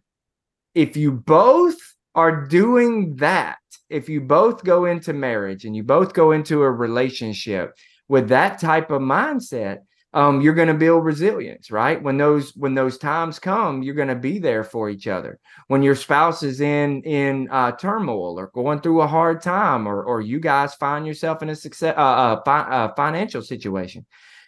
[0.73, 1.77] If you both
[2.19, 3.57] are doing that,
[3.89, 7.73] if you both go into marriage and you both go into a relationship
[8.09, 9.77] with that type of mindset,
[10.13, 12.01] um, you're going to build resilience, right?
[12.01, 15.39] When those when those times come, you're going to be there for each other.
[15.67, 20.03] When your spouse is in in uh, turmoil or going through a hard time, or
[20.03, 24.05] or you guys find yourself in a success uh, uh, fi- uh, financial situation,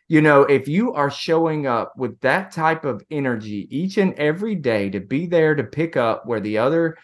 [0.07, 4.55] you know, if you are showing up with that type of energy each and every
[4.55, 6.97] day to be there to pick up where the other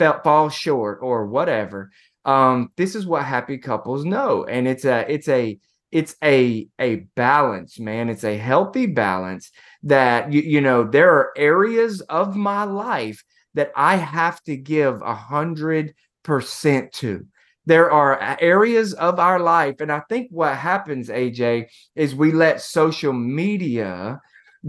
[0.00, 1.90] falls short or whatever
[2.24, 5.58] um this is what happy couples know and it's a it's a
[5.92, 8.08] it's a a balance man.
[8.08, 9.50] It's a healthy balance
[9.82, 13.22] that you, you know there are areas of my life
[13.54, 17.26] that i have to give a hundred percent to.
[17.66, 22.60] There are areas of our life and i think what happens aj is we let
[22.60, 24.20] social media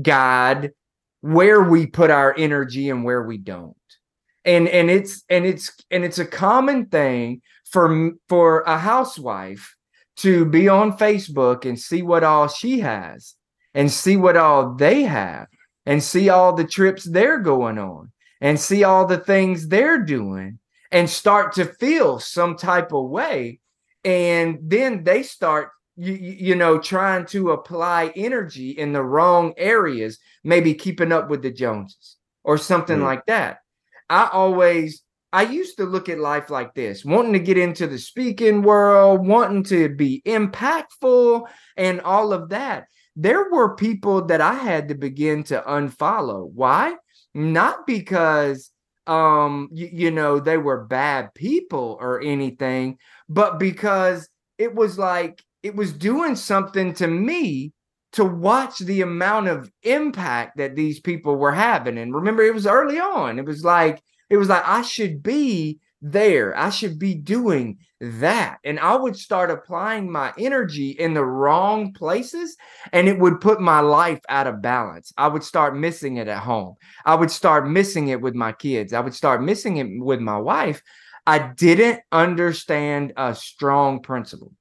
[0.01, 0.71] guide
[1.21, 3.75] where we put our energy and where we don't
[4.45, 9.75] and and it's and it's and it's a common thing for for a housewife
[10.17, 13.35] to be on Facebook and see what all she has
[13.73, 15.47] and see what all they have
[15.85, 20.59] and see all the trips they're going on and see all the things they're doing
[20.91, 23.59] and start to feel some type of way
[24.03, 30.19] and then they start you, you know trying to apply energy in the wrong areas
[30.43, 33.03] maybe keeping up with the joneses or something mm.
[33.03, 33.59] like that
[34.11, 35.03] I always
[35.33, 39.25] I used to look at life like this, wanting to get into the speaking world,
[39.25, 41.47] wanting to be impactful
[41.77, 42.87] and all of that.
[43.15, 46.51] There were people that I had to begin to unfollow.
[46.53, 46.95] Why?
[47.33, 48.69] Not because
[49.07, 52.97] um you, you know they were bad people or anything,
[53.29, 57.71] but because it was like it was doing something to me
[58.13, 61.97] to watch the amount of impact that these people were having.
[61.97, 63.39] And remember, it was early on.
[63.39, 66.57] It was like, it was like, I should be there.
[66.57, 68.57] I should be doing that.
[68.63, 72.57] And I would start applying my energy in the wrong places
[72.91, 75.13] and it would put my life out of balance.
[75.17, 76.75] I would start missing it at home.
[77.05, 78.93] I would start missing it with my kids.
[78.93, 80.81] I would start missing it with my wife.
[81.27, 84.53] I didn't understand a strong principle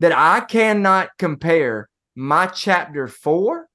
[0.00, 3.68] that I cannot compare my chapter four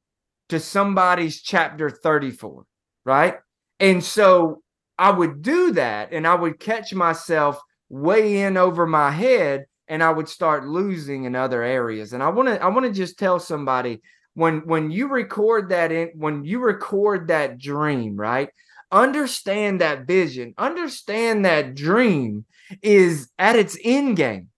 [0.49, 2.65] to somebody's chapter 34,
[3.05, 3.35] right?
[3.79, 4.61] And so
[4.97, 10.03] I would do that and I would catch myself way in over my head and
[10.03, 12.13] I would start losing in other areas.
[12.13, 14.01] And I want to I want to just tell somebody
[14.33, 18.49] when when you record that in when you record that dream, right?
[18.91, 22.45] Understand that vision, understand that dream
[22.81, 24.50] is at its end game.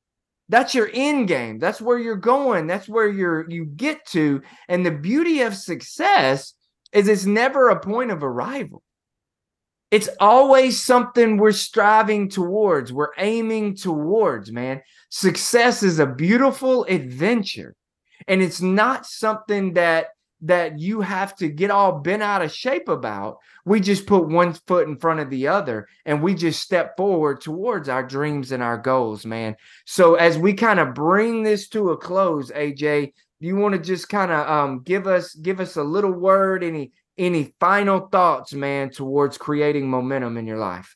[0.54, 1.58] That's your end game.
[1.58, 2.68] That's where you're going.
[2.68, 4.43] That's where you're you get to.
[4.68, 6.54] And the beauty of success
[6.91, 8.84] is it's never a point of arrival.
[9.89, 14.84] It's always something we're striving towards, we're aiming towards, man.
[15.10, 17.76] Success is a beautiful adventure.
[18.28, 20.10] And it's not something that
[20.44, 23.38] that you have to get all bent out of shape about.
[23.66, 27.41] We just put one foot in front of the other and we just step forward
[27.41, 29.56] towards our dreams and our goals, man.
[29.86, 33.80] So as we kind of bring this to a close, AJ, do you want to
[33.80, 38.54] just kind of um, give us give us a little word, any any final thoughts,
[38.54, 40.96] man, towards creating momentum in your life?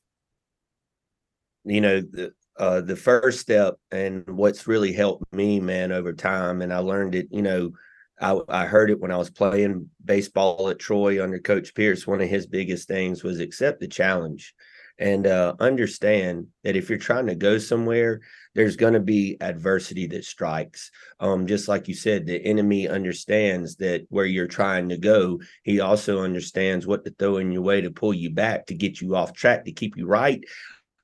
[1.63, 6.61] You know, the, uh, the first step and what's really helped me, man, over time,
[6.61, 7.71] and I learned it, you know,
[8.19, 12.07] I, I heard it when I was playing baseball at Troy under Coach Pierce.
[12.07, 14.53] One of his biggest things was accept the challenge.
[14.99, 18.21] and uh, understand that if you're trying to go somewhere,
[18.55, 20.89] there's going to be adversity that strikes.
[21.19, 25.79] Um, just like you said, the enemy understands that where you're trying to go, he
[25.79, 29.15] also understands what to throw in your way to pull you back, to get you
[29.15, 30.43] off track, to keep you right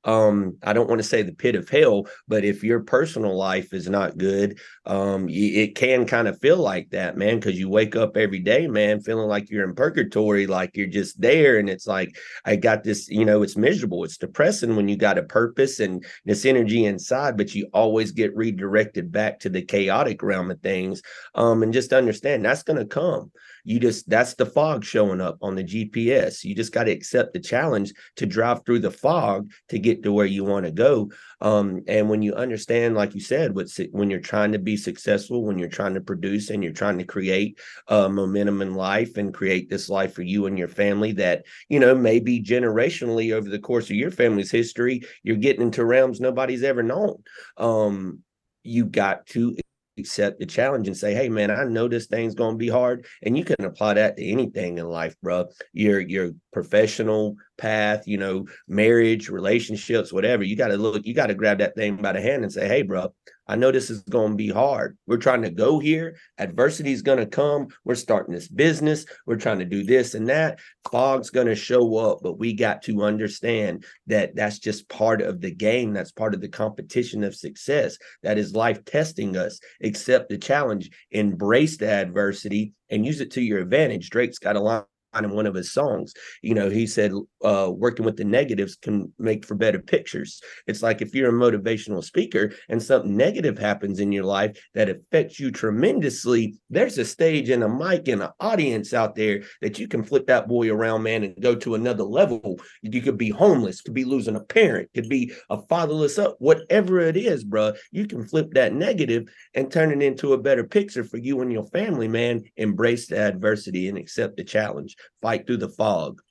[0.06, 3.74] um i don't want to say the pit of hell but if your personal life
[3.74, 7.96] is not good um it can kind of feel like that man because you wake
[7.96, 11.88] up every day man feeling like you're in purgatory like you're just there and it's
[11.88, 15.80] like i got this you know it's miserable it's depressing when you got a purpose
[15.80, 20.60] and this energy inside but you always get redirected back to the chaotic realm of
[20.62, 21.02] things
[21.36, 23.32] um and just understand that's going to come
[23.64, 27.34] you just that's the fog showing up on the gps you just got to accept
[27.34, 31.12] the challenge to drive through the fog to get to where you want to go.
[31.42, 33.54] Um, and when you understand, like you said,
[33.92, 37.04] when you're trying to be successful, when you're trying to produce and you're trying to
[37.04, 41.46] create uh, momentum in life and create this life for you and your family that
[41.70, 46.20] you know maybe generationally over the course of your family's history, you're getting into realms
[46.20, 47.24] nobody's ever known.
[47.58, 48.20] Um,
[48.64, 49.56] you got to
[49.98, 53.06] accept the challenge and say, "Hey, man, I know this thing's going to be hard,"
[53.24, 55.50] and you can apply that to anything in life, bro.
[55.74, 60.44] Your your professional path, you know, marriage, relationships, whatever.
[60.44, 61.06] You got to look.
[61.06, 63.14] You got to grab that thing by the hand and say, "Hey, bro,
[63.48, 64.98] I know this is going to be hard.
[65.08, 66.18] We're trying to go here.
[66.38, 67.68] Adversity is going to come.
[67.86, 69.06] We're starting this business.
[69.26, 70.60] We're trying to do this and that.
[70.92, 75.40] Fog's going to show up, but we got to understand that that's just part of
[75.40, 75.94] the game.
[75.94, 77.98] That's part of the competition of success.
[78.24, 79.60] That is life testing us.
[79.82, 84.10] Accept the challenge, embrace the adversity, and use it to your advantage.
[84.10, 84.84] Drake's got a line
[85.22, 86.14] in one of his songs.
[86.42, 87.12] You know, he said
[87.44, 90.42] uh, working with the negatives can make for better pictures.
[90.66, 94.90] It's like if you're a motivational speaker and something negative happens in your life that
[94.90, 99.78] affects you tremendously, there's a stage and a mic and an audience out there that
[99.78, 102.60] you can flip that boy around, man, and go to another level.
[102.82, 107.00] You could be homeless, could be losing a parent, could be a fatherless up, whatever
[107.00, 107.74] it is, bro.
[107.92, 111.52] You can flip that negative and turn it into a better picture for you and
[111.52, 112.44] your family, man.
[112.58, 116.22] Embrace the adversity and accept the challenge fight through the fog.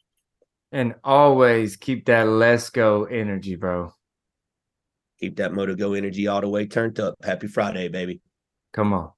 [0.71, 3.93] And always keep that let's go energy, bro.
[5.21, 7.15] Keep that motor go energy all the way turned up.
[7.23, 8.21] Happy Friday, baby.
[8.73, 9.13] Come on.